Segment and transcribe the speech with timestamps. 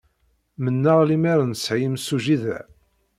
[0.63, 2.59] Mennaɣ lemmer nesɛi imsujji da.